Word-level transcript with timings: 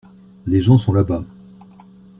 Les 0.47 0.61
gens 0.61 0.79
sont 0.79 0.93
là-bas. 0.93 1.23